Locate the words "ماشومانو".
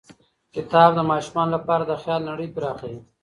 1.11-1.51